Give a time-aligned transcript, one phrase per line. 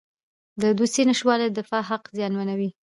[0.61, 2.69] د دوسیې نشتوالی د دفاع حق زیانمنوي.